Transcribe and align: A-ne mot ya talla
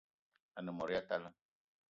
A-ne 0.57 0.71
mot 0.71 0.89
ya 0.93 1.01
talla 1.07 1.29